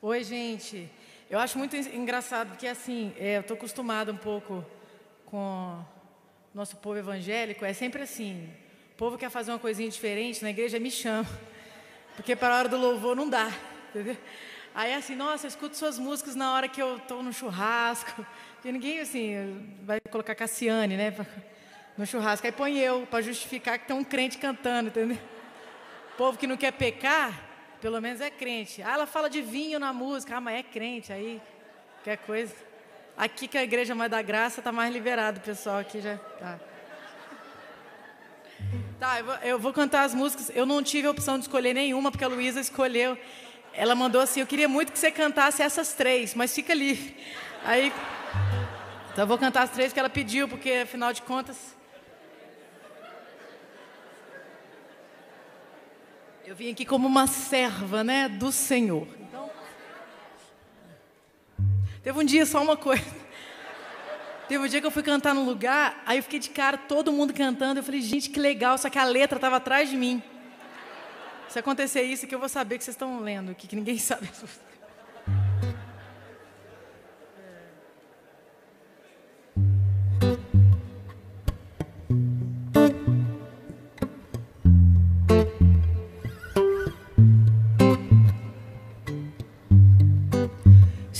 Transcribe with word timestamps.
Oi, 0.00 0.22
gente. 0.22 0.88
Eu 1.28 1.40
acho 1.40 1.58
muito 1.58 1.74
engraçado 1.74 2.50
porque, 2.50 2.68
assim, 2.68 3.12
é, 3.18 3.38
eu 3.38 3.40
estou 3.40 3.56
acostumada 3.56 4.12
um 4.12 4.16
pouco 4.16 4.64
com 5.26 5.84
o 6.54 6.56
nosso 6.56 6.76
povo 6.76 6.96
evangélico. 6.96 7.64
É 7.64 7.72
sempre 7.72 8.02
assim: 8.02 8.48
o 8.92 8.96
povo 8.96 9.18
quer 9.18 9.28
fazer 9.28 9.50
uma 9.50 9.58
coisinha 9.58 9.90
diferente 9.90 10.40
na 10.40 10.50
igreja, 10.50 10.78
me 10.78 10.88
chama. 10.88 11.28
Porque 12.14 12.36
para 12.36 12.54
a 12.54 12.58
hora 12.58 12.68
do 12.68 12.76
louvor 12.76 13.16
não 13.16 13.28
dá. 13.28 13.50
Entendeu? 13.90 14.16
Aí, 14.72 14.94
assim, 14.94 15.16
nossa, 15.16 15.46
eu 15.46 15.48
escuto 15.48 15.76
suas 15.76 15.98
músicas 15.98 16.36
na 16.36 16.54
hora 16.54 16.68
que 16.68 16.80
eu 16.80 16.98
estou 16.98 17.20
no 17.20 17.32
churrasco. 17.32 18.24
Porque 18.54 18.70
ninguém, 18.70 19.00
assim, 19.00 19.66
vai 19.82 19.98
colocar 20.00 20.36
Cassiane, 20.36 20.96
né? 20.96 21.12
No 21.96 22.06
churrasco. 22.06 22.46
Aí 22.46 22.52
põe 22.52 22.78
eu, 22.78 23.04
para 23.10 23.20
justificar 23.20 23.80
que 23.80 23.88
tem 23.88 23.96
um 23.96 24.04
crente 24.04 24.38
cantando, 24.38 24.90
entendeu? 24.90 25.18
O 26.14 26.16
povo 26.16 26.38
que 26.38 26.46
não 26.46 26.56
quer 26.56 26.70
pecar, 26.70 27.47
pelo 27.80 28.00
menos 28.00 28.20
é 28.20 28.30
crente. 28.30 28.82
Ah, 28.82 28.94
ela 28.94 29.06
fala 29.06 29.28
de 29.30 29.40
vinho 29.40 29.78
na 29.78 29.92
música. 29.92 30.36
Ah, 30.36 30.40
mas 30.40 30.58
é 30.58 30.62
crente. 30.62 31.12
Aí, 31.12 31.40
qualquer 31.96 32.18
coisa. 32.18 32.54
Aqui 33.16 33.48
que 33.48 33.58
a 33.58 33.62
igreja 33.62 33.94
mais 33.94 34.10
da 34.10 34.22
graça 34.22 34.60
está 34.60 34.70
mais 34.70 34.92
liberado, 34.92 35.40
pessoal 35.40 35.78
aqui 35.78 36.00
já 36.00 36.16
tá. 36.38 36.58
Tá, 38.98 39.18
eu 39.18 39.24
vou, 39.24 39.34
eu 39.36 39.58
vou, 39.58 39.72
cantar 39.72 40.02
as 40.04 40.14
músicas. 40.14 40.50
Eu 40.54 40.66
não 40.66 40.82
tive 40.82 41.06
a 41.06 41.10
opção 41.10 41.36
de 41.38 41.44
escolher 41.44 41.72
nenhuma, 41.72 42.10
porque 42.10 42.24
a 42.24 42.28
Luísa 42.28 42.60
escolheu. 42.60 43.16
Ela 43.72 43.94
mandou 43.94 44.20
assim: 44.20 44.40
Eu 44.40 44.46
queria 44.46 44.68
muito 44.68 44.92
que 44.92 44.98
você 44.98 45.10
cantasse 45.10 45.62
essas 45.62 45.92
três, 45.92 46.34
mas 46.34 46.54
fica 46.54 46.72
ali. 46.72 47.16
Aí. 47.64 47.92
Então 49.12 49.24
eu 49.24 49.26
vou 49.26 49.38
cantar 49.38 49.62
as 49.62 49.70
três 49.70 49.92
que 49.92 49.98
ela 49.98 50.10
pediu, 50.10 50.48
porque 50.48 50.70
afinal 50.70 51.12
de 51.12 51.22
contas. 51.22 51.76
Eu 56.48 56.56
vim 56.56 56.70
aqui 56.70 56.86
como 56.86 57.06
uma 57.06 57.26
serva, 57.26 58.02
né, 58.02 58.26
do 58.26 58.50
Senhor. 58.50 59.06
Então, 59.20 59.50
teve 62.02 62.18
um 62.18 62.24
dia 62.24 62.46
só 62.46 62.62
uma 62.62 62.74
coisa. 62.74 63.04
Teve 64.48 64.64
um 64.64 64.66
dia 64.66 64.80
que 64.80 64.86
eu 64.86 64.90
fui 64.90 65.02
cantar 65.02 65.34
num 65.34 65.44
lugar, 65.44 66.02
aí 66.06 66.16
eu 66.16 66.22
fiquei 66.22 66.38
de 66.38 66.48
cara, 66.48 66.78
todo 66.78 67.12
mundo 67.12 67.34
cantando. 67.34 67.80
Eu 67.80 67.84
falei, 67.84 68.00
gente, 68.00 68.30
que 68.30 68.40
legal, 68.40 68.78
só 68.78 68.88
que 68.88 68.98
a 68.98 69.04
letra 69.04 69.36
estava 69.36 69.56
atrás 69.56 69.90
de 69.90 69.96
mim. 69.98 70.22
Se 71.50 71.58
acontecer 71.58 72.00
isso, 72.04 72.26
que 72.26 72.34
eu 72.34 72.38
vou 72.38 72.48
saber 72.48 72.78
que 72.78 72.84
vocês 72.84 72.94
estão 72.94 73.20
lendo 73.20 73.50
aqui, 73.50 73.66
que 73.66 73.76
ninguém 73.76 73.98
sabe. 74.00 74.26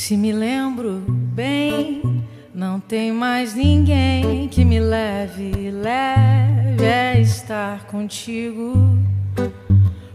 Se 0.08 0.16
me 0.16 0.32
lembro 0.32 1.02
bem, 1.06 2.24
não 2.54 2.80
tem 2.80 3.12
mais 3.12 3.52
ninguém 3.52 4.48
que 4.48 4.64
me 4.64 4.80
leve, 4.80 5.70
leve 5.70 6.82
a 6.82 7.20
estar 7.20 7.84
contigo. 7.84 8.72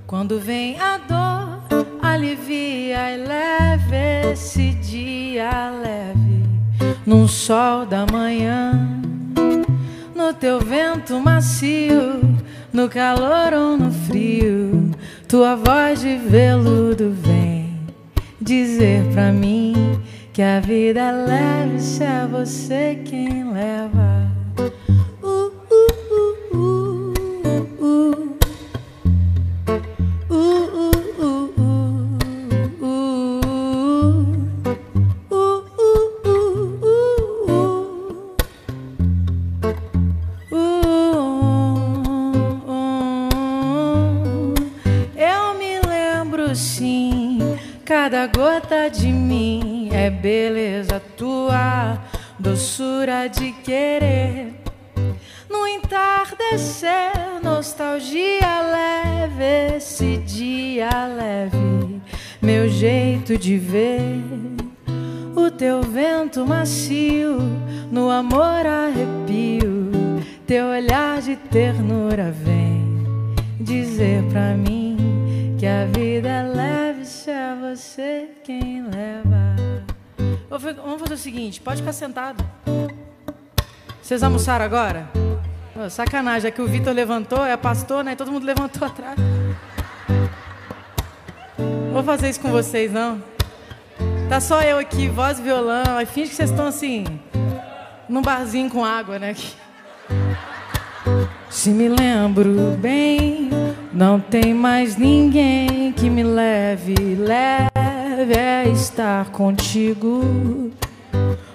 Quando 0.08 0.40
vem 0.40 0.80
a 0.80 0.98
dor, 0.98 1.86
alivia 2.02 3.12
e 3.12 3.18
leve 3.18 4.32
esse 4.32 4.72
dia 4.72 5.70
leve 5.70 6.44
num 7.06 7.28
sol 7.28 7.86
da 7.86 8.04
manhã, 8.12 9.00
no 10.16 10.34
teu 10.34 10.60
vento 10.60 11.20
macio, 11.20 12.20
no 12.74 12.90
calor 12.90 13.54
ou 13.54 13.78
no 13.78 13.92
frio, 13.92 14.90
tua 15.28 15.56
voz 15.56 16.02
de 16.02 16.18
veludo 16.18 17.12
vem 17.12 17.43
dizer 18.44 19.04
pra 19.14 19.32
mim 19.32 19.74
que 20.34 20.42
a 20.42 20.60
vida 20.60 21.00
é 21.00 21.12
leve 21.12 21.80
se 21.80 22.04
é 22.04 22.28
você 22.30 23.00
quem 23.06 23.52
leva. 23.52 24.23
Cada 48.14 48.28
gota 48.28 48.90
de 48.90 49.08
mim 49.08 49.90
é 49.92 50.08
beleza 50.08 51.02
tua, 51.18 52.00
doçura 52.38 53.28
de 53.28 53.52
querer. 53.52 54.54
No 55.50 55.66
entardecer, 55.66 57.12
nostalgia 57.42 58.62
leve, 58.72 59.78
esse 59.78 60.18
dia 60.18 61.08
leve, 61.08 62.02
meu 62.40 62.70
jeito 62.70 63.36
de 63.36 63.58
ver. 63.58 64.22
O 65.36 65.50
teu 65.50 65.82
vento 65.82 66.46
macio, 66.46 67.40
no 67.92 68.12
amor 68.12 68.64
arrepio, 68.64 69.90
teu 70.46 70.68
olhar 70.68 71.20
de 71.20 71.36
ternura 71.36 72.32
vem 72.32 73.04
dizer 73.60 74.22
pra 74.26 74.54
mim 74.54 75.56
que 75.58 75.66
a 75.66 75.86
vida 75.86 76.30
é 76.30 76.44
leve 76.44 76.73
você 77.76 78.30
quem 78.44 78.84
leva. 78.84 79.56
Vamos 80.48 81.02
fazer 81.02 81.16
o 81.16 81.18
seguinte, 81.18 81.60
pode 81.60 81.82
ficar 81.82 81.94
sentado. 81.94 82.46
Vocês 84.02 84.22
almoçaram 84.22 84.64
agora? 84.64 85.10
Oh, 85.76 85.90
sacanagem, 85.90 86.50
é 86.50 86.52
que 86.52 86.62
o 86.62 86.68
Vitor 86.68 86.94
levantou, 86.94 87.44
é 87.44 87.58
pastor, 87.58 88.04
né? 88.04 88.16
Todo 88.16 88.32
mundo 88.32 88.46
levantou 88.46 88.86
atrás. 88.88 89.18
Vou 91.92 92.04
fazer 92.04 92.30
isso 92.30 92.40
com 92.40 92.52
vocês, 92.52 92.92
não. 92.92 93.24
Tá 94.30 94.40
só 94.40 94.62
eu 94.62 94.78
aqui, 94.78 95.08
voz 95.08 95.40
e 95.40 95.42
violão. 95.42 95.98
Aí 95.98 96.06
finge 96.06 96.30
que 96.30 96.36
vocês 96.36 96.52
estão 96.52 96.68
assim, 96.68 97.06
num 98.08 98.22
barzinho 98.22 98.70
com 98.70 98.86
água, 98.86 99.18
né? 99.18 99.36
Se 101.50 101.70
me 101.72 101.90
lembro 101.90 102.78
bem, 102.80 103.50
não 103.94 104.20
tem 104.20 104.54
mais 104.54 104.98
ninguém 104.98 105.92
que 105.94 106.10
me 106.10 106.24
leve, 106.24 106.96
leve 107.16 107.70
a 108.38 108.68
estar 108.68 109.30
contigo. 109.30 110.72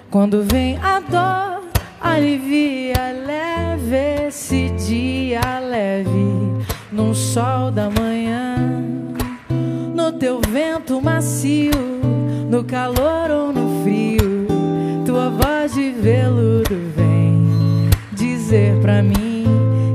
Quando 0.09 0.43
vem 0.43 0.77
a 0.77 0.99
dor, 1.01 1.63
alivia, 1.99 3.11
leve 3.25 4.27
esse 4.27 4.69
dia 4.69 5.59
leve, 5.59 6.63
num 6.91 7.13
sol 7.13 7.71
da 7.71 7.89
manhã, 7.89 8.55
no 9.93 10.11
teu 10.13 10.39
vento 10.47 11.01
macio, 11.01 11.71
no 12.49 12.63
calor 12.63 13.29
ou 13.29 13.51
no 13.51 13.83
frio, 13.83 14.47
tua 15.05 15.29
voz 15.29 15.73
de 15.73 15.91
veludo 15.91 16.75
vem 16.95 17.89
dizer 18.13 18.79
pra 18.81 19.03
mim 19.03 19.45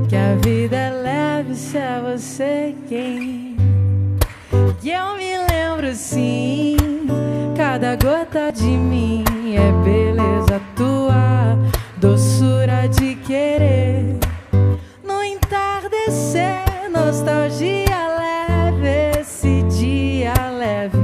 que 0.07 0.15
a 0.15 0.35
vida 0.35 0.75
é 0.75 0.94
é 1.77 2.01
você 2.01 2.75
quem. 2.87 3.57
E 4.81 4.91
eu 4.91 5.17
me 5.17 5.37
lembro 5.51 5.93
sim, 5.93 6.77
cada 7.55 7.95
gota 7.95 8.51
de 8.51 8.65
mim 8.65 9.23
é 9.55 9.71
beleza 9.83 10.61
tua, 10.75 11.57
doçura 11.97 12.87
de 12.87 13.15
querer. 13.15 14.17
No 15.03 15.23
entardecer, 15.23 16.63
nostalgia 16.91 18.07
leve, 18.19 19.19
esse 19.19 19.63
dia 19.63 20.33
leve, 20.57 20.97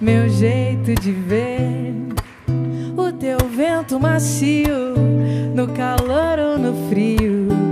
meu 0.00 0.28
jeito 0.28 0.94
de 1.00 1.12
ver. 1.12 1.94
O 2.96 3.12
teu 3.12 3.38
vento 3.48 4.00
macio, 4.00 4.94
no 5.54 5.68
calor 5.68 6.38
ou 6.38 6.58
no 6.58 6.88
frio 6.88 7.64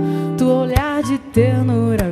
olhar 0.63 1.03
de 1.03 1.17
ternura 1.17 2.09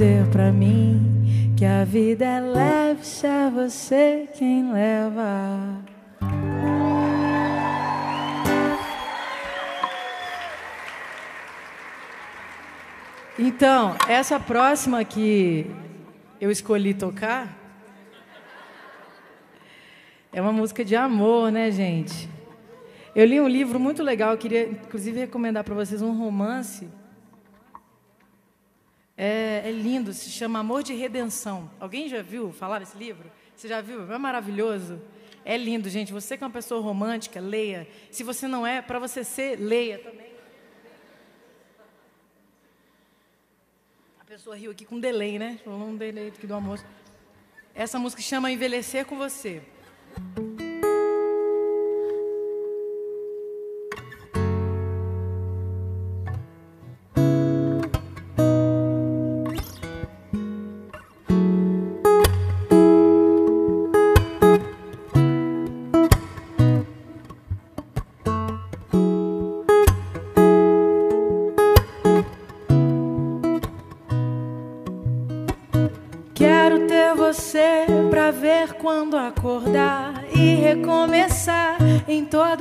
dizer 0.00 0.26
pra 0.28 0.50
mim 0.50 1.52
que 1.58 1.62
a 1.62 1.84
vida 1.84 2.24
é 2.24 2.40
leve 2.40 3.04
se 3.04 3.26
é 3.26 3.50
você 3.50 4.26
quem 4.32 4.72
leva. 4.72 5.78
Então, 13.38 13.94
essa 14.08 14.40
próxima 14.40 15.04
que 15.04 15.70
eu 16.40 16.50
escolhi 16.50 16.94
tocar 16.94 17.54
é 20.32 20.40
uma 20.40 20.50
música 20.50 20.82
de 20.82 20.96
amor, 20.96 21.52
né, 21.52 21.70
gente? 21.70 22.26
Eu 23.14 23.26
li 23.26 23.38
um 23.38 23.48
livro 23.48 23.78
muito 23.78 24.02
legal, 24.02 24.30
eu 24.30 24.38
queria 24.38 24.66
inclusive 24.66 25.20
recomendar 25.20 25.62
para 25.62 25.74
vocês 25.74 26.00
um 26.00 26.16
romance. 26.18 26.88
É, 29.22 29.68
é, 29.68 29.70
lindo, 29.70 30.14
se 30.14 30.30
chama 30.30 30.60
Amor 30.60 30.82
de 30.82 30.94
Redenção. 30.94 31.70
Alguém 31.78 32.08
já 32.08 32.22
viu 32.22 32.54
falar 32.54 32.78
desse 32.78 32.96
livro? 32.96 33.30
Você 33.54 33.68
já 33.68 33.82
viu? 33.82 34.10
É 34.10 34.16
maravilhoso. 34.16 34.98
É 35.44 35.58
lindo, 35.58 35.90
gente. 35.90 36.10
Você 36.10 36.38
que 36.38 36.42
é 36.42 36.46
uma 36.46 36.50
pessoa 36.50 36.80
romântica, 36.80 37.38
leia. 37.38 37.86
Se 38.10 38.22
você 38.24 38.48
não 38.48 38.66
é, 38.66 38.80
para 38.80 38.98
você 38.98 39.22
ser, 39.22 39.56
leia 39.60 39.98
também. 39.98 40.32
A 44.18 44.24
pessoa 44.24 44.56
riu 44.56 44.70
aqui 44.70 44.86
com 44.86 44.98
delay, 44.98 45.38
né? 45.38 45.60
Falou 45.62 45.86
um 45.86 45.96
delay 45.98 46.28
aqui 46.28 46.46
do 46.46 46.54
almoço. 46.54 46.86
Essa 47.74 47.98
música 47.98 48.22
chama 48.22 48.50
Envelhecer 48.50 49.04
com 49.04 49.18
Você. 49.18 49.60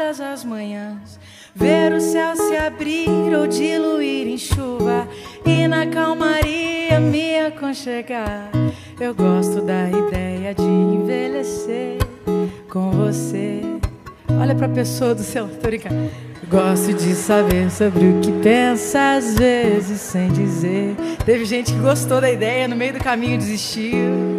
Todas 0.10 0.22
as 0.22 0.44
manhãs. 0.44 1.20
Ver 1.56 1.94
o 1.94 2.02
céu 2.02 2.36
se 2.36 2.56
abrir 2.58 3.36
ou 3.36 3.46
diluir 3.46 4.28
em 4.28 4.38
chuva 4.38 5.08
e 5.46 5.68
na 5.68 5.86
calmaria 5.86 7.00
me 7.00 7.40
aconchegar. 7.40 8.50
Eu 9.00 9.14
gosto 9.14 9.62
da 9.62 9.88
ideia 9.88 10.56
de 10.56 10.64
envelhecer 10.64 12.00
com 12.70 12.90
você. 12.90 13.62
Olha 14.42 14.56
para 14.56 14.66
a 14.66 14.70
pessoa 14.70 15.14
do 15.14 15.22
céu, 15.22 15.48
tô 15.48 15.68
brincando. 15.68 16.10
Gosto 16.50 16.92
de 16.94 17.14
saber 17.14 17.70
sobre 17.70 18.04
o 18.08 18.22
que 18.22 18.32
pensa 18.42 19.18
às 19.18 19.36
vezes 19.36 20.02
sem 20.02 20.32
dizer. 20.32 20.96
Teve 21.24 21.46
gente 21.46 21.72
que 21.72 21.80
gostou 21.80 22.20
da 22.20 22.32
ideia, 22.32 22.68
no 22.68 22.76
meio 22.76 22.94
do 22.94 23.00
caminho 23.00 23.38
desistiu. 23.38 24.39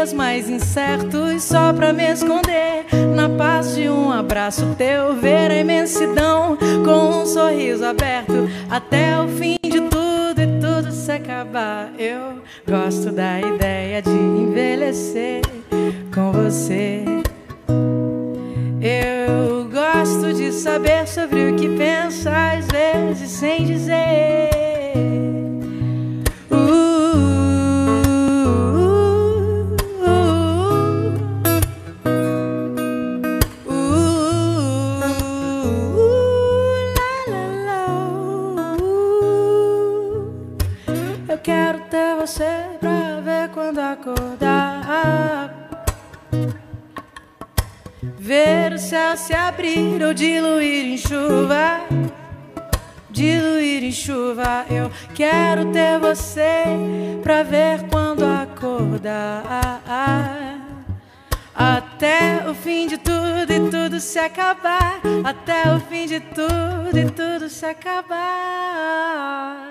Dias 0.00 0.12
mais 0.14 0.48
incertos, 0.48 1.42
só 1.42 1.74
pra 1.74 1.92
me 1.92 2.10
esconder 2.10 2.86
na 3.14 3.28
paz 3.28 3.74
de 3.74 3.86
um 3.86 4.10
abraço 4.10 4.74
teu, 4.78 5.14
ver 5.14 5.50
a 5.50 5.58
imensidão 5.58 6.56
com 6.82 7.20
um 7.20 7.26
sorriso 7.26 7.84
aberto 7.84 8.48
até 8.70 9.20
o 9.20 9.28
fim 9.28 9.58
de 9.62 9.80
tudo 9.82 10.40
e 10.40 10.46
tudo 10.58 10.90
se 10.90 11.12
acabar. 11.12 11.92
Eu 11.98 12.42
gosto 12.66 13.12
da 13.12 13.40
ideia 13.40 14.00
de 14.00 14.10
envelhecer 14.10 15.42
com 16.14 16.32
você. 16.32 17.04
Eu 18.80 19.68
gosto 19.68 20.32
de 20.32 20.50
saber 20.50 21.06
sobre 21.06 21.50
o 21.50 21.56
que 21.56 21.76
pensa 21.76 22.30
às 22.30 22.66
vezes 22.68 23.30
sem 23.32 23.66
dizer. 23.66 25.39
Ver 48.30 48.74
o 48.74 48.78
céu 48.78 49.16
se 49.16 49.34
abrir 49.34 50.00
ou 50.04 50.14
diluir 50.14 50.84
em 50.84 50.96
chuva. 50.96 51.80
Diluir 53.10 53.82
em 53.82 53.90
chuva, 53.90 54.64
eu 54.70 54.88
quero 55.16 55.72
ter 55.72 55.98
você 55.98 56.62
pra 57.24 57.42
ver 57.42 57.88
quando 57.90 58.22
acordar. 58.22 59.72
Até 61.52 62.48
o 62.48 62.54
fim 62.54 62.86
de 62.86 62.98
tudo 62.98 63.52
e 63.52 63.68
tudo 63.68 63.98
se 63.98 64.20
acabar. 64.20 65.00
Até 65.24 65.74
o 65.74 65.80
fim 65.80 66.06
de 66.06 66.20
tudo 66.20 66.96
e 66.96 67.10
tudo 67.10 67.48
se 67.48 67.66
acabar. 67.66 69.69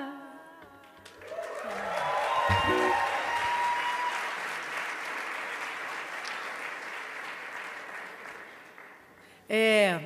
É, 9.52 10.00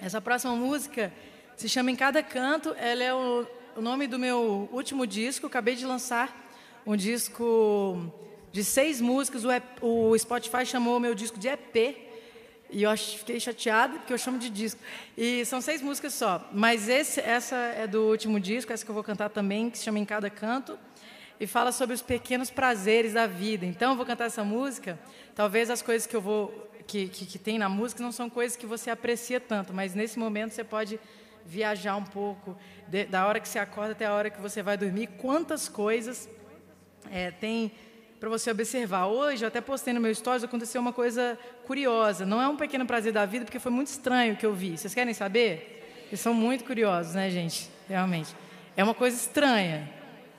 essa 0.00 0.18
próxima 0.18 0.56
música 0.56 1.12
se 1.58 1.68
chama 1.68 1.90
Em 1.90 1.96
Cada 1.96 2.22
Canto. 2.22 2.74
Ela 2.78 3.04
é 3.04 3.12
o, 3.12 3.46
o 3.76 3.82
nome 3.82 4.06
do 4.06 4.18
meu 4.18 4.66
último 4.72 5.06
disco. 5.06 5.46
acabei 5.46 5.74
de 5.76 5.84
lançar 5.84 6.34
um 6.86 6.96
disco 6.96 8.10
de 8.50 8.64
seis 8.64 8.98
músicas. 8.98 9.44
O, 9.44 9.52
EP, 9.52 9.62
o 9.82 10.16
Spotify 10.16 10.64
chamou 10.64 10.96
o 10.96 11.00
meu 11.00 11.14
disco 11.14 11.38
de 11.38 11.48
EP. 11.48 11.98
E 12.70 12.82
eu 12.82 12.96
fiquei 12.96 13.38
chateada 13.38 13.98
porque 13.98 14.14
eu 14.14 14.18
chamo 14.18 14.38
de 14.38 14.48
disco. 14.48 14.80
E 15.18 15.44
são 15.44 15.60
seis 15.60 15.82
músicas 15.82 16.14
só. 16.14 16.48
Mas 16.50 16.88
esse, 16.88 17.20
essa 17.20 17.56
é 17.56 17.86
do 17.86 18.08
último 18.08 18.40
disco, 18.40 18.72
essa 18.72 18.82
que 18.82 18.90
eu 18.90 18.94
vou 18.94 19.04
cantar 19.04 19.28
também, 19.28 19.68
que 19.68 19.76
se 19.76 19.84
chama 19.84 19.98
Em 19.98 20.04
Cada 20.06 20.30
Canto. 20.30 20.78
E 21.38 21.46
fala 21.46 21.72
sobre 21.72 21.94
os 21.94 22.00
pequenos 22.00 22.48
prazeres 22.48 23.12
da 23.12 23.26
vida. 23.26 23.66
Então 23.66 23.90
eu 23.90 23.96
vou 23.98 24.06
cantar 24.06 24.24
essa 24.24 24.42
música. 24.42 24.98
Talvez 25.34 25.68
as 25.68 25.82
coisas 25.82 26.06
que 26.06 26.16
eu 26.16 26.22
vou 26.22 26.65
que, 26.86 27.08
que, 27.08 27.26
que, 27.26 27.38
tem 27.38 27.58
na 27.58 27.68
música 27.68 28.02
não 28.02 28.12
são 28.12 28.30
coisas 28.30 28.56
que 28.56 28.66
você 28.66 28.90
aprecia 28.90 29.40
tanto, 29.40 29.72
mas 29.72 29.94
nesse 29.94 30.18
momento 30.18 30.52
você 30.52 30.64
pode 30.64 31.00
viajar 31.44 31.96
um 31.96 32.04
pouco, 32.04 32.56
de, 32.88 33.04
da 33.04 33.26
hora 33.26 33.40
que 33.40 33.48
você 33.48 33.58
acorda 33.58 33.92
até 33.92 34.06
a 34.06 34.12
hora 34.12 34.30
que 34.30 34.40
você 34.40 34.62
vai 34.62 34.76
dormir, 34.76 35.08
quantas 35.18 35.68
coisas 35.68 36.28
é, 37.10 37.30
tem 37.30 37.72
para 38.18 38.28
você 38.28 38.50
observar. 38.50 39.06
Hoje, 39.06 39.44
eu 39.44 39.48
até 39.48 39.60
postei 39.60 39.92
no 39.92 40.00
meu 40.00 40.14
stories, 40.14 40.42
aconteceu 40.42 40.80
uma 40.80 40.92
coisa 40.92 41.38
curiosa. 41.66 42.24
Não 42.24 42.40
é 42.40 42.48
um 42.48 42.56
pequeno 42.56 42.86
prazer 42.86 43.12
da 43.12 43.26
vida, 43.26 43.44
porque 43.44 43.58
foi 43.58 43.70
muito 43.70 43.88
estranho 43.88 44.34
o 44.34 44.36
que 44.36 44.46
eu 44.46 44.54
vi. 44.54 44.76
Vocês 44.76 44.94
querem 44.94 45.12
saber? 45.12 46.04
Eles 46.08 46.20
são 46.20 46.32
muito 46.32 46.64
curiosos, 46.64 47.14
né, 47.14 47.30
gente? 47.30 47.68
Realmente. 47.88 48.34
É 48.76 48.82
uma 48.82 48.94
coisa 48.94 49.16
estranha. 49.16 49.88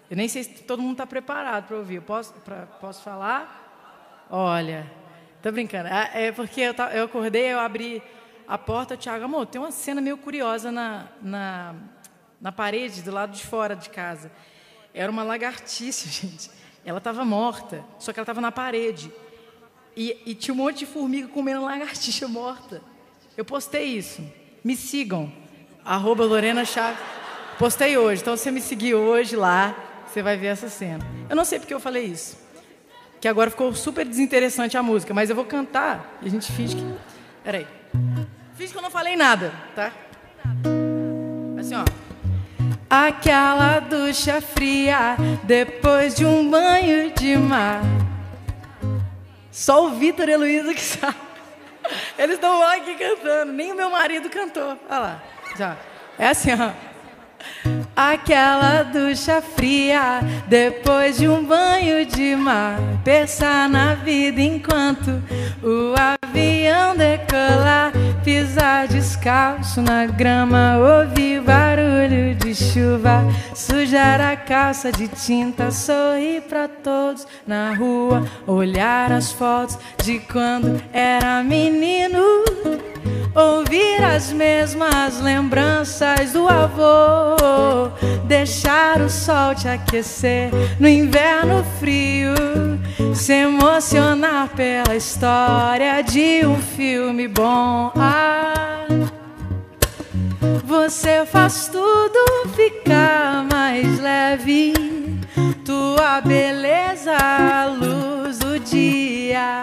Eu 0.09 0.17
nem 0.17 0.27
sei 0.27 0.43
se 0.43 0.63
todo 0.63 0.81
mundo 0.81 0.93
está 0.93 1.05
preparado 1.05 1.67
para 1.67 1.77
ouvir. 1.77 1.95
Eu 1.95 2.01
posso, 2.01 2.33
pra, 2.33 2.65
posso 2.65 3.03
falar? 3.03 4.25
Olha, 4.29 4.89
Tô 5.41 5.51
brincando. 5.51 5.89
Ah, 5.91 6.09
é 6.13 6.31
porque 6.31 6.61
eu, 6.61 6.73
eu 6.93 7.05
acordei, 7.05 7.53
eu 7.53 7.59
abri 7.59 8.01
a 8.47 8.57
porta, 8.57 8.95
o 8.95 8.97
Thiago, 8.97 9.25
amor, 9.25 9.45
tem 9.45 9.61
uma 9.61 9.71
cena 9.71 10.01
meio 10.01 10.17
curiosa 10.17 10.71
na, 10.71 11.07
na, 11.21 11.75
na 12.41 12.51
parede 12.51 13.01
do 13.01 13.11
lado 13.11 13.33
de 13.33 13.45
fora 13.45 13.75
de 13.75 13.89
casa. 13.89 14.31
Era 14.93 15.11
uma 15.11 15.23
lagartixa, 15.23 16.07
gente. 16.09 16.49
Ela 16.83 16.97
estava 16.97 17.23
morta, 17.23 17.83
só 17.99 18.11
que 18.11 18.19
ela 18.19 18.23
estava 18.23 18.41
na 18.41 18.51
parede. 18.51 19.11
E, 19.95 20.17
e, 20.25 20.35
tinha 20.35 20.53
um 20.53 20.57
monte 20.57 20.79
de 20.79 20.85
formiga 20.85 21.27
comendo 21.27 21.63
lagartixa 21.63 22.27
morta. 22.29 22.81
Eu 23.35 23.45
postei 23.45 23.85
isso. 23.85 24.21
Me 24.63 24.75
sigam. 24.75 25.31
Arroba 25.83 26.23
Lorena 26.25 26.65
Chaves. 26.65 26.99
Postei 27.59 27.97
hoje. 27.97 28.21
Então, 28.21 28.35
se 28.37 28.43
você 28.43 28.51
me 28.51 28.61
seguir 28.61 28.95
hoje 28.95 29.35
lá, 29.35 29.75
você 30.05 30.21
vai 30.21 30.37
ver 30.37 30.47
essa 30.47 30.69
cena. 30.69 31.05
Eu 31.29 31.35
não 31.35 31.43
sei 31.43 31.59
porque 31.59 31.73
eu 31.73 31.79
falei 31.79 32.05
isso 32.05 32.46
que 33.27 33.29
agora 33.29 33.49
ficou 33.49 33.75
super 33.75 34.05
desinteressante 34.05 34.77
a 34.77 34.83
música, 34.83 35.13
mas 35.13 35.29
eu 35.29 35.35
vou 35.35 35.43
cantar 35.43 36.17
e 36.21 36.27
a 36.27 36.31
gente 36.31 36.49
finge 36.49 36.77
que. 36.77 36.95
Peraí. 37.43 37.67
Finge 38.55 38.71
que 38.71 38.77
eu 38.77 38.81
não 38.81 38.89
falei 38.89 39.17
nada, 39.17 39.51
tá? 39.75 39.91
Assim, 41.59 41.75
ó. 41.75 41.83
Aquela 42.89 43.81
ducha 43.81 44.39
fria 44.39 45.17
depois 45.43 46.15
de 46.15 46.25
um 46.25 46.49
banho 46.49 47.11
de 47.11 47.35
mar. 47.35 47.81
Só 49.51 49.85
o 49.85 49.89
Vitor 49.95 50.29
e 50.29 50.33
a 50.33 50.37
Luísa 50.37 50.73
que 50.73 50.79
sabe. 50.81 51.17
Eles 52.17 52.35
estão 52.35 52.59
lá 52.59 52.77
aqui 52.77 52.95
cantando, 52.95 53.51
nem 53.51 53.73
o 53.73 53.75
meu 53.75 53.89
marido 53.89 54.29
cantou. 54.29 54.79
Olha 54.89 54.99
lá, 54.99 55.23
já. 55.57 55.75
É 56.17 56.29
assim, 56.29 56.51
ó. 56.53 57.76
Aquela 57.97 58.83
ducha 58.83 59.41
fria 59.41 60.19
depois 60.47 61.17
de 61.17 61.27
um 61.27 61.43
banho 61.43 62.05
de 62.05 62.35
mar. 62.35 62.77
Pensar 63.03 63.67
na 63.67 63.95
vida 63.95 64.39
enquanto 64.39 65.19
o 65.63 65.95
avião 65.97 66.95
decolar. 66.95 67.91
pisar 68.23 68.87
descalço 68.87 69.81
na 69.81 70.05
grama, 70.05 70.77
ouvir 70.77 71.41
barulho 71.41 72.35
de 72.35 72.53
chuva, 72.53 73.23
sujar 73.55 74.21
a 74.21 74.35
calça 74.35 74.91
de 74.91 75.07
tinta, 75.07 75.71
sorrir 75.71 76.41
pra 76.41 76.67
todos 76.67 77.25
na 77.47 77.73
rua, 77.73 78.27
olhar 78.45 79.11
as 79.11 79.31
fotos 79.31 79.79
de 80.03 80.19
quando 80.19 80.79
era 80.93 81.41
menino. 81.41 82.21
Ouvir 83.37 84.03
as 84.03 84.33
mesmas 84.33 85.21
lembranças 85.21 86.31
do 86.31 86.49
avô, 86.49 87.91
deixar 88.23 88.99
o 88.99 89.07
sol 89.11 89.53
te 89.53 89.67
aquecer 89.67 90.49
no 90.79 90.87
inverno 90.87 91.63
frio, 91.79 92.33
se 93.13 93.33
emocionar 93.33 94.49
pela 94.55 94.95
história 94.95 96.01
de 96.01 96.47
um 96.47 96.59
filme 96.59 97.27
bom. 97.27 97.91
Ah, 97.95 98.87
você 100.63 101.23
faz 101.23 101.67
tudo 101.67 102.49
ficar 102.55 103.45
mais 103.53 103.99
leve, 103.99 104.73
tua 105.63 106.21
beleza, 106.21 107.15
a 107.15 107.65
luz 107.65 108.39
do 108.39 108.57
dia 108.57 109.61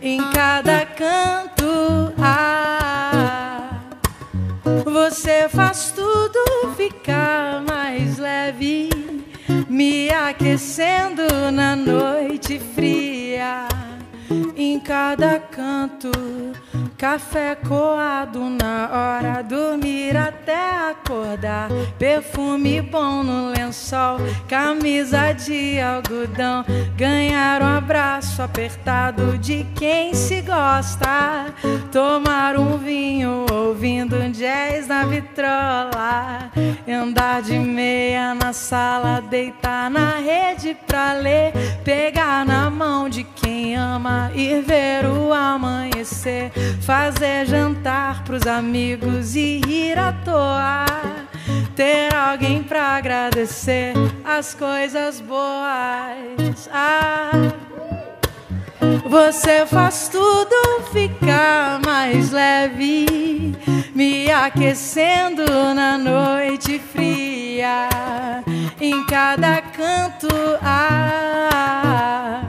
em 0.00 0.18
cada 0.30 0.86
canto. 0.86 1.55
Ficar 6.74 7.62
mais 7.62 8.18
leve, 8.18 8.88
me 9.68 10.10
aquecendo 10.10 11.50
na 11.52 11.76
noite 11.76 12.58
fria. 12.74 13.68
Em 14.56 14.80
cada 14.80 15.38
canto, 15.38 16.10
café 16.98 17.54
coado 17.54 18.40
na 18.50 18.88
hora 18.90 19.42
dormir 19.42 20.16
até 20.16 20.90
acordar, 20.90 21.68
perfume 21.98 22.80
bom 22.80 23.22
no 23.22 23.50
lençol, 23.50 24.18
camisa 24.48 25.32
de 25.32 25.78
algodão, 25.78 26.64
ganhar 26.96 27.62
um 27.62 27.76
abraço 27.76 28.42
apertado 28.42 29.38
de 29.38 29.64
quem 29.76 30.12
se 30.14 30.40
gosta, 30.42 31.54
tomar 31.92 32.56
um 32.56 32.78
vinho 32.78 33.35
na 34.96 35.04
vitrola, 35.04 36.50
andar 36.88 37.42
de 37.42 37.58
meia 37.58 38.34
na 38.34 38.54
sala, 38.54 39.20
deitar 39.20 39.90
na 39.90 40.16
rede 40.16 40.74
pra 40.86 41.12
ler, 41.12 41.52
pegar 41.84 42.46
na 42.46 42.70
mão 42.70 43.06
de 43.06 43.22
quem 43.22 43.76
ama 43.76 44.30
ir 44.34 44.62
ver 44.62 45.04
o 45.04 45.34
amanhecer, 45.34 46.50
fazer 46.80 47.44
jantar 47.44 48.24
pros 48.24 48.46
amigos 48.46 49.36
e 49.36 49.60
rir 49.66 49.98
à 49.98 50.12
toa. 50.12 50.86
Ter 51.74 52.14
alguém 52.14 52.62
pra 52.62 52.96
agradecer 52.96 53.92
as 54.24 54.54
coisas 54.54 55.20
boas. 55.20 56.70
Ah, 56.72 57.32
você 59.08 59.66
faz 59.66 60.08
tudo 60.08 60.82
ficar 60.92 61.80
mais 61.84 62.30
leve, 62.30 63.54
me 63.96 64.30
aquecendo 64.30 65.42
na 65.74 65.96
noite 65.96 66.78
fria. 66.78 67.88
Em 68.78 69.06
cada 69.06 69.62
canto, 69.62 70.28
ah, 70.60 72.42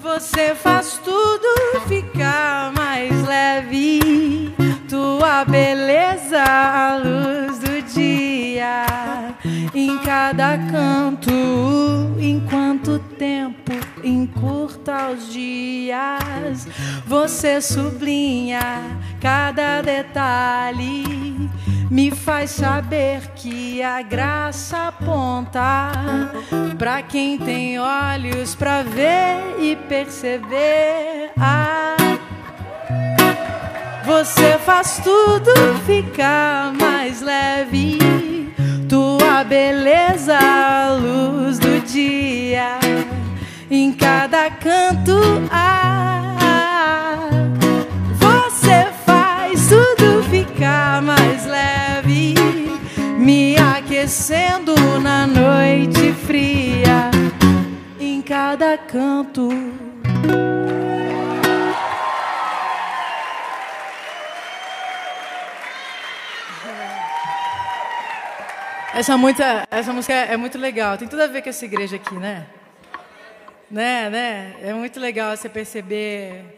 você 0.00 0.54
faz 0.54 1.00
tudo 1.04 1.80
ficar 1.88 2.72
mais 2.72 3.10
leve. 3.26 4.54
Tua 4.88 5.44
beleza, 5.44 6.40
a 6.40 6.96
luz 6.96 7.58
do 7.58 7.82
dia. 7.92 8.86
Em 9.74 9.98
cada 9.98 10.56
canto, 10.56 11.32
enquanto 12.16 13.00
tempo 13.18 13.72
encurta 14.04 15.10
os 15.10 15.32
dias. 15.32 16.68
Você 17.06 17.60
sublinha 17.60 18.98
cada 19.20 19.82
detalhe 19.82 21.48
me 21.90 22.10
faz 22.10 22.50
saber 22.50 23.20
que 23.34 23.82
a 23.82 24.02
graça 24.02 24.88
aponta 24.88 25.90
para 26.78 27.02
quem 27.02 27.38
tem 27.38 27.78
olhos 27.78 28.54
para 28.54 28.82
ver 28.82 29.56
e 29.58 29.74
perceber. 29.74 31.30
Ah, 31.38 31.96
você 34.04 34.58
faz 34.58 35.00
tudo 35.02 35.52
ficar 35.86 36.72
mais 36.74 37.20
leve. 37.20 37.98
Tua 38.88 39.44
beleza, 39.44 40.38
a 40.38 40.94
luz 40.94 41.58
do 41.58 41.80
dia, 41.80 42.78
em 43.70 43.92
cada 43.92 44.50
canto. 44.50 45.12
Ah, 45.50 45.87
cada 58.48 58.78
canto. 58.78 59.50
Essa, 68.94 69.18
muita, 69.18 69.68
essa 69.70 69.92
música 69.92 70.14
é 70.14 70.34
muito 70.38 70.56
legal. 70.56 70.96
Tem 70.96 71.06
tudo 71.06 71.20
a 71.20 71.26
ver 71.26 71.42
com 71.42 71.50
essa 71.50 71.62
igreja 71.62 71.96
aqui, 71.96 72.14
né? 72.14 72.46
Né, 73.70 74.08
né? 74.08 74.56
É 74.62 74.72
muito 74.72 74.98
legal 74.98 75.36
você 75.36 75.50
perceber, 75.50 76.56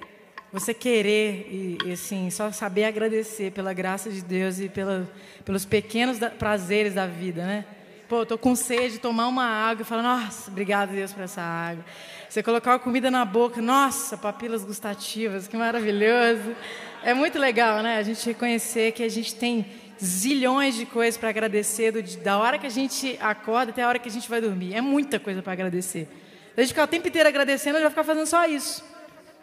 você 0.52 0.72
querer 0.72 1.48
e, 1.50 1.78
e 1.86 1.92
assim, 1.92 2.30
só 2.30 2.52
saber 2.52 2.84
agradecer 2.84 3.50
pela 3.50 3.72
graça 3.72 4.10
de 4.10 4.22
Deus 4.22 4.60
e 4.60 4.68
pela, 4.68 5.10
pelos 5.44 5.64
pequenos 5.64 6.18
prazeres 6.38 6.94
da 6.94 7.08
vida, 7.08 7.44
né? 7.44 7.64
Pô, 8.10 8.26
tô 8.26 8.36
com 8.36 8.56
sede, 8.56 8.98
tomar 8.98 9.28
uma 9.28 9.44
água 9.44 9.82
e 9.82 9.84
falar, 9.84 10.02
nossa, 10.02 10.50
obrigado 10.50 10.90
Deus 10.90 11.12
por 11.12 11.22
essa 11.22 11.40
água. 11.40 11.84
Você 12.28 12.42
colocar 12.42 12.74
a 12.74 12.78
comida 12.80 13.08
na 13.08 13.24
boca, 13.24 13.62
nossa, 13.62 14.16
papilas 14.16 14.64
gustativas, 14.64 15.46
que 15.46 15.56
maravilhoso. 15.56 16.56
É 17.04 17.14
muito 17.14 17.38
legal, 17.38 17.84
né? 17.84 17.98
A 17.98 18.02
gente 18.02 18.26
reconhecer 18.26 18.90
que 18.90 19.04
a 19.04 19.08
gente 19.08 19.36
tem 19.36 19.64
zilhões 20.02 20.74
de 20.74 20.86
coisas 20.86 21.16
para 21.16 21.28
agradecer, 21.28 21.92
do, 21.92 22.02
da 22.20 22.36
hora 22.36 22.58
que 22.58 22.66
a 22.66 22.70
gente 22.70 23.16
acorda 23.20 23.70
até 23.70 23.84
a 23.84 23.88
hora 23.88 23.98
que 24.00 24.08
a 24.08 24.12
gente 24.12 24.28
vai 24.28 24.40
dormir. 24.40 24.74
É 24.74 24.80
muita 24.80 25.20
coisa 25.20 25.40
para 25.40 25.52
agradecer. 25.52 26.08
A 26.56 26.62
gente 26.62 26.70
ficar 26.70 26.82
o 26.82 26.88
tempo 26.88 27.06
inteiro 27.06 27.28
agradecendo, 27.28 27.76
a 27.76 27.78
gente 27.78 27.84
vai 27.84 27.90
ficar 27.90 28.02
fazendo 28.02 28.26
só 28.26 28.44
isso. 28.44 28.84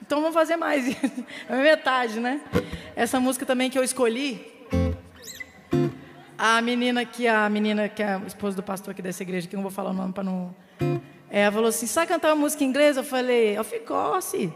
Então 0.01 0.19
vamos 0.19 0.33
fazer 0.33 0.57
mais. 0.57 0.93
é 1.47 1.55
metade, 1.55 2.19
né? 2.19 2.41
Essa 2.97 3.17
música 3.17 3.45
também 3.45 3.69
que 3.69 3.79
eu 3.79 3.83
escolhi, 3.86 4.56
a 6.38 6.62
menina 6.62 7.03
que 7.03 7.27
a 7.27 7.50
menina 7.50 7.89
que 7.89 8.03
é 8.03 8.13
a 8.13 8.22
esposa 8.27 8.56
do 8.56 8.63
pastor 8.63 8.91
aqui 8.91 9.01
dessa 9.01 9.24
igreja, 9.24 9.48
que 9.48 9.56
eu 9.56 9.58
não 9.58 9.63
vou 9.63 9.72
falar 9.72 9.89
o 9.89 9.94
nome 9.94 10.13
para 10.13 10.24
não. 10.24 10.56
É, 11.29 11.41
ela 11.41 11.51
falou 11.51 11.70
assim: 11.70 11.88
sabe 11.88 12.08
cantar 12.08 12.29
uma 12.29 12.41
música 12.41 12.63
em 12.63 12.67
inglês? 12.67 12.98
Eu 12.98 13.03
falei, 13.03 13.58
of 13.58 13.79
course. 13.79 14.53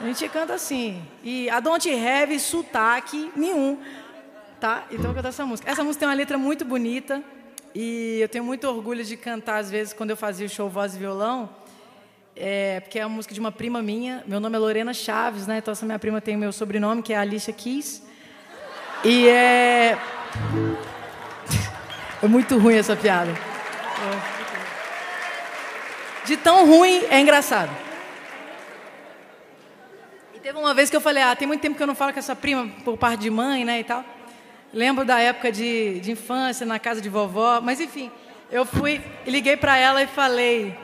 A 0.00 0.04
gente 0.06 0.28
canta 0.28 0.54
assim. 0.54 1.02
E 1.22 1.48
a 1.50 1.60
don't 1.60 1.88
have 1.88 2.40
sotaque 2.40 3.30
nenhum. 3.36 3.78
Tá? 4.58 4.84
Então 4.90 4.98
eu 4.98 5.04
vou 5.04 5.14
cantar 5.14 5.28
essa 5.28 5.44
música. 5.44 5.70
Essa 5.70 5.84
música 5.84 6.00
tem 6.00 6.08
uma 6.08 6.14
letra 6.14 6.36
muito 6.38 6.64
bonita. 6.64 7.22
E 7.74 8.18
eu 8.20 8.28
tenho 8.28 8.42
muito 8.42 8.66
orgulho 8.66 9.04
de 9.04 9.16
cantar, 9.16 9.58
às 9.58 9.70
vezes, 9.70 9.92
quando 9.92 10.10
eu 10.10 10.16
fazia 10.16 10.46
o 10.46 10.48
show 10.48 10.68
voz 10.68 10.96
e 10.96 10.98
violão. 10.98 11.48
É, 12.34 12.80
porque 12.80 12.98
é 12.98 13.06
uma 13.06 13.14
música 13.14 13.34
de 13.34 13.40
uma 13.40 13.52
prima 13.52 13.82
minha. 13.82 14.24
Meu 14.26 14.40
nome 14.40 14.56
é 14.56 14.58
Lorena 14.58 14.94
Chaves, 14.94 15.46
né? 15.46 15.58
Então 15.58 15.72
essa 15.72 15.84
minha 15.84 15.98
prima 15.98 16.20
tem 16.20 16.34
o 16.34 16.38
meu 16.38 16.52
sobrenome, 16.52 17.02
que 17.02 17.12
é 17.12 17.18
Alicia 17.18 17.52
Kiss. 17.52 18.02
E 19.04 19.28
é. 19.28 19.98
É 22.22 22.28
muito 22.28 22.58
ruim 22.58 22.76
essa 22.76 22.94
piada. 22.94 23.32
De 26.24 26.36
tão 26.36 26.66
ruim, 26.66 27.04
é 27.10 27.18
engraçado. 27.18 27.70
E 30.34 30.38
teve 30.38 30.58
uma 30.58 30.74
vez 30.74 30.90
que 30.90 30.96
eu 30.96 31.00
falei, 31.00 31.22
ah, 31.22 31.34
tem 31.34 31.48
muito 31.48 31.60
tempo 31.60 31.76
que 31.76 31.82
eu 31.82 31.86
não 31.86 31.94
falo 31.94 32.12
com 32.12 32.18
essa 32.18 32.36
prima, 32.36 32.68
por 32.84 32.96
parte 32.96 33.20
de 33.20 33.30
mãe, 33.30 33.64
né, 33.64 33.80
e 33.80 33.84
tal. 33.84 34.04
Lembro 34.72 35.04
da 35.04 35.18
época 35.18 35.50
de, 35.50 35.98
de 36.00 36.12
infância, 36.12 36.64
na 36.66 36.78
casa 36.78 37.00
de 37.00 37.08
vovó. 37.08 37.60
Mas, 37.60 37.80
enfim, 37.80 38.10
eu 38.52 38.64
fui 38.64 39.00
e 39.26 39.30
liguei 39.30 39.56
para 39.56 39.76
ela 39.76 40.02
e 40.02 40.06
falei, 40.06 40.78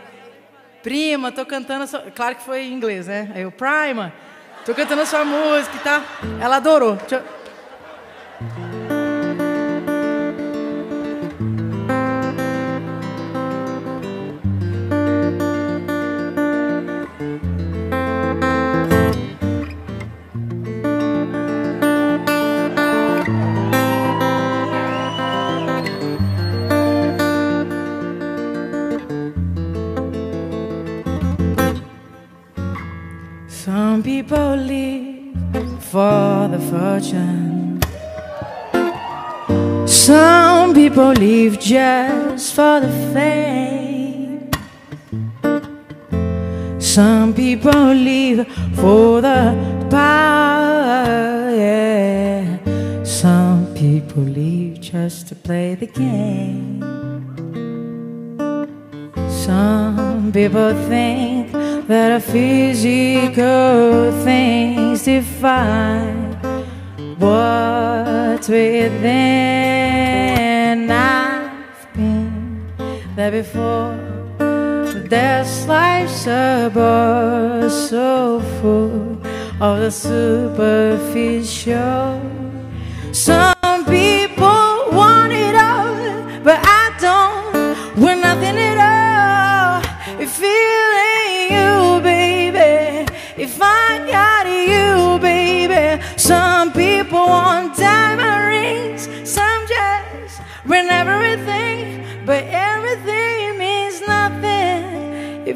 prima, 0.83 1.31
tô 1.31 1.45
cantando... 1.45 1.85
A 1.85 1.87
sua... 1.87 2.01
Claro 2.15 2.35
que 2.35 2.43
foi 2.43 2.65
em 2.65 2.73
inglês, 2.73 3.07
né? 3.07 3.31
Aí 3.35 3.43
eu, 3.43 3.53
prima, 3.53 4.13
tô 4.65 4.75
cantando 4.75 5.03
a 5.03 5.07
sua 5.07 5.25
música 5.25 5.77
e 5.77 5.81
tá? 5.81 6.03
Ela 6.41 6.57
adorou. 6.57 6.97
Deixa 6.97 7.17
eu... 7.17 7.36
fortune. 37.01 37.81
Some 39.87 40.75
people 40.75 41.13
leave 41.13 41.59
just 41.59 42.55
for 42.55 42.81
the 42.81 42.93
fame. 43.13 44.51
Some 46.81 47.35
people 47.35 47.93
leave 47.93 48.47
for 48.75 49.21
the 49.21 49.55
power. 49.91 51.51
Yeah. 51.55 53.05
Some 53.05 53.75
people 53.75 54.23
leave 54.23 54.81
just 54.81 55.29
to 55.29 55.35
play 55.35 55.75
the 55.75 55.87
game. 55.87 56.81
Some 59.29 60.33
people 60.33 60.73
think 60.89 61.53
that 61.89 62.17
a 62.17 62.21
physical 62.21 64.13
things 64.25 65.05
define 65.05 66.36
what's 67.19 68.49
within. 68.49 69.07
I've 70.91 71.87
been 71.95 72.67
there 73.15 73.31
before. 73.31 73.99
This 75.09 75.67
life's 75.67 76.27
a 76.27 76.71
bore 76.73 77.69
so 77.71 78.41
full 78.61 79.19
of 79.61 79.81
the 79.81 79.91
superficial. 79.91 81.01
Some 83.13 83.56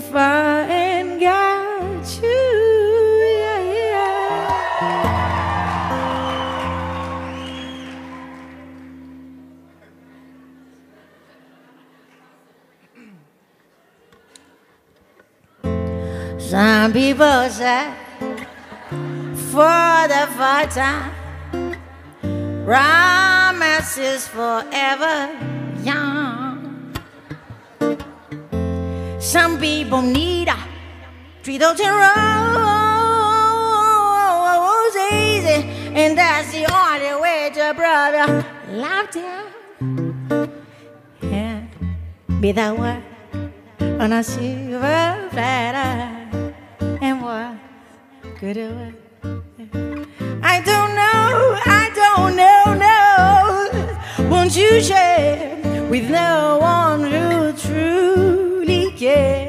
if 0.00 0.14
I 0.14 0.62
ain't 0.62 1.20
got 1.20 2.22
you. 2.22 2.40
Yeah, 3.36 3.60
yeah. 3.76 4.38
Some 16.38 16.92
people 16.94 17.42
say 17.50 17.92
for 19.52 19.98
the 20.12 20.24
first 20.38 20.76
time, 20.76 21.12
is 23.98 24.26
forever 24.28 25.16
young. 25.84 26.39
Some 29.20 29.58
people 29.58 30.00
need 30.00 30.48
a 30.48 30.56
three 31.42 31.58
dozen 31.58 31.86
roses, 31.86 32.64
and 35.92 36.16
that's 36.16 36.50
the 36.52 36.64
only 36.72 37.14
way 37.20 37.50
to 37.52 37.60
your 37.60 38.44
love 38.80 39.10
down. 39.10 39.44
Yeah, 41.20 41.60
be 42.40 42.52
the 42.52 42.70
one 42.74 43.02
on 44.00 44.12
a 44.14 44.24
silver 44.24 45.28
platter, 45.30 46.16
and 47.02 47.20
what 47.22 47.56
could 48.38 48.56
it 48.56 48.72
work? 48.74 48.94
I 50.42 50.62
don't 50.62 50.94
know, 50.96 51.58
I 51.66 51.90
don't 51.94 52.36
know, 52.36 52.74
no. 52.88 54.30
Won't 54.30 54.56
you 54.56 54.80
share 54.80 55.58
with 55.90 56.08
no 56.08 56.56
one 56.58 57.02
who 57.02 57.29
yeah. 59.10 59.39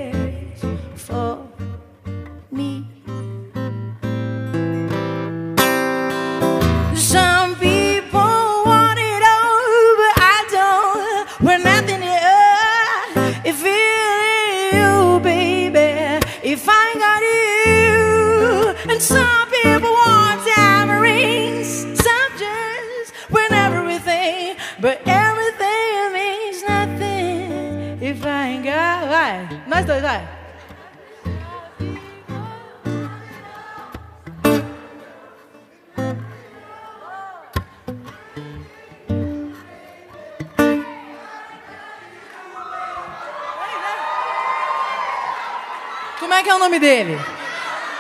Como 46.22 46.36
é 46.36 46.44
que 46.44 46.50
é 46.52 46.56
o 46.56 46.60
nome 46.60 46.78
dele? 46.78 47.20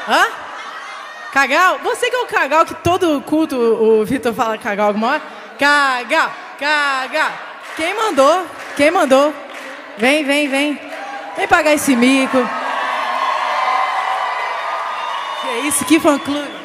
Hã? 0.07 0.27
Cagal? 1.33 1.79
Você 1.79 2.07
que 2.07 2.15
é 2.15 2.19
o 2.19 2.27
Cagal 2.27 2.63
que 2.67 2.75
todo 2.75 3.19
culto 3.21 3.55
o 3.55 4.05
Vitor 4.05 4.31
fala 4.31 4.59
Cagal 4.59 4.89
alguma 4.89 5.13
hora? 5.13 5.21
Cagal, 5.57 6.31
Cagal. 6.59 7.31
Quem 7.75 7.95
mandou? 7.95 8.45
Quem 8.77 8.91
mandou? 8.91 9.33
Vem, 9.97 10.23
vem, 10.23 10.47
vem. 10.47 10.79
Vem 11.35 11.47
pagar 11.47 11.73
esse 11.73 11.95
mico. 11.95 12.37
Que 15.41 15.47
é 15.47 15.59
isso? 15.61 15.83
Que 15.85 15.99
fã 15.99 16.19
clube? 16.19 16.61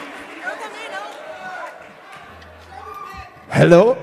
Hello? 3.51 3.97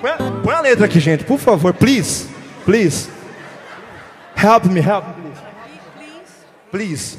põe, 0.00 0.10
a, 0.10 0.16
põe 0.42 0.54
a 0.54 0.60
letra 0.62 0.86
aqui, 0.86 0.98
gente, 0.98 1.22
por 1.24 1.38
favor, 1.38 1.74
please. 1.74 2.32
Please. 2.64 3.10
Help 4.34 4.64
me, 4.64 4.80
help 4.80 5.04
me, 5.18 5.30
please. 6.70 7.18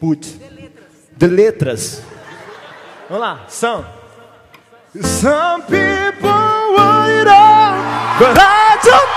Put. 0.00 0.22
The 1.18 1.28
letras. 1.28 2.02
Vamos 3.08 3.20
lá, 3.20 3.44
some. 3.48 3.84
Some 5.00 5.62
people 5.62 6.28
want 6.28 7.10
it 7.10 7.28
all, 7.28 7.76
but 8.18 8.36
I 8.38 8.76
don't 8.82 9.08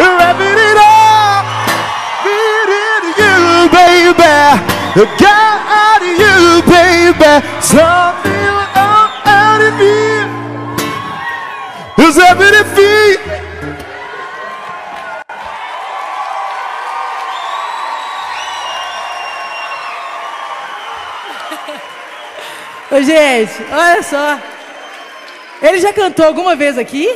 have 0.00 0.40
it 0.40 0.76
all. 0.76 1.44
It 2.26 2.68
you, 3.18 3.68
baby. 3.70 4.34
Got 5.18 6.02
you, 6.02 6.62
baby. 6.66 7.32
Something 7.60 8.56
out 9.24 9.60
of 9.60 9.74
me. 9.78 9.98
Is 12.04 12.18
everything. 12.18 12.63
Ô, 22.94 23.02
gente, 23.02 23.52
olha 23.72 24.02
só. 24.04 24.38
Ele 25.60 25.80
já 25.80 25.92
cantou 25.92 26.24
alguma 26.24 26.54
vez 26.54 26.78
aqui? 26.78 27.08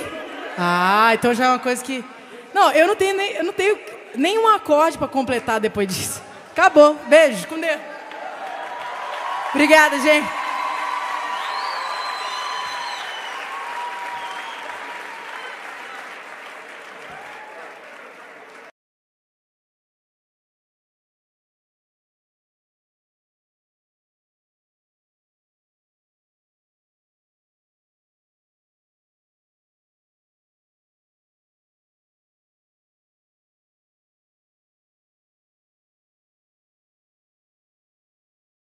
Ah, 0.58 1.10
então 1.14 1.32
já 1.32 1.44
é 1.44 1.48
uma 1.50 1.60
coisa 1.60 1.84
que. 1.84 2.04
Não, 2.52 2.72
eu 2.72 2.88
não 2.88 2.96
tenho, 2.96 3.16
nem, 3.16 3.36
eu 3.36 3.44
não 3.44 3.52
tenho 3.52 3.78
nenhum 4.16 4.48
acorde 4.48 4.98
para 4.98 5.06
completar 5.06 5.60
depois 5.60 5.86
disso. 5.86 6.20
Acabou. 6.50 6.96
Beijo, 7.06 7.46
com 7.46 7.60
Deus. 7.60 7.78
Obrigada, 9.54 10.00
gente. 10.00 10.28